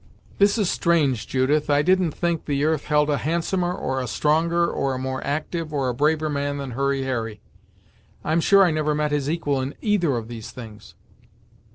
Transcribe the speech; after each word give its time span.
"This 0.39 0.57
is 0.57 0.67
strange, 0.67 1.27
Judith! 1.27 1.69
I 1.69 1.83
didn't 1.83 2.09
think 2.13 2.45
the 2.45 2.63
earth 2.65 2.85
held 2.85 3.07
a 3.11 3.19
handsomer, 3.19 3.71
or 3.71 3.99
a 4.01 4.07
stronger, 4.07 4.67
or 4.67 4.95
a 4.95 4.97
more 4.97 5.23
active 5.23 5.71
or 5.71 5.89
a 5.89 5.93
braver 5.93 6.27
man 6.27 6.57
than 6.57 6.71
Hurry 6.71 7.03
Harry! 7.03 7.39
I'm 8.23 8.41
sure 8.41 8.63
I 8.65 8.71
never 8.71 8.95
met 8.95 9.11
his 9.11 9.29
equal 9.29 9.61
in 9.61 9.75
either 9.79 10.17
of 10.17 10.27
these 10.27 10.49
things." 10.49 10.95